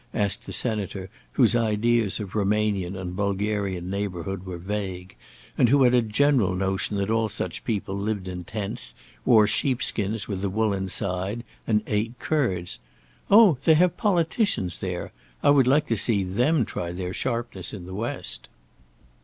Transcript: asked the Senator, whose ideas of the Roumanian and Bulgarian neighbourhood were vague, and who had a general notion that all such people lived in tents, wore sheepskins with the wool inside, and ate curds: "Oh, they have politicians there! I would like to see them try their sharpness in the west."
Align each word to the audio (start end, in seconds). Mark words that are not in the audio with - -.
asked 0.15 0.47
the 0.47 0.51
Senator, 0.51 1.11
whose 1.33 1.55
ideas 1.55 2.19
of 2.19 2.31
the 2.31 2.39
Roumanian 2.39 2.95
and 2.95 3.15
Bulgarian 3.15 3.91
neighbourhood 3.91 4.47
were 4.47 4.57
vague, 4.57 5.15
and 5.59 5.69
who 5.69 5.83
had 5.83 5.93
a 5.93 6.01
general 6.01 6.55
notion 6.55 6.97
that 6.97 7.11
all 7.11 7.29
such 7.29 7.63
people 7.63 7.95
lived 7.95 8.27
in 8.27 8.43
tents, 8.43 8.95
wore 9.25 9.45
sheepskins 9.45 10.27
with 10.27 10.41
the 10.41 10.49
wool 10.49 10.73
inside, 10.73 11.43
and 11.67 11.83
ate 11.85 12.17
curds: 12.17 12.79
"Oh, 13.29 13.59
they 13.63 13.75
have 13.75 13.95
politicians 13.95 14.79
there! 14.79 15.11
I 15.43 15.51
would 15.51 15.67
like 15.67 15.85
to 15.89 15.95
see 15.95 16.23
them 16.23 16.65
try 16.65 16.91
their 16.93 17.13
sharpness 17.13 17.71
in 17.71 17.85
the 17.85 17.93
west." 17.93 18.49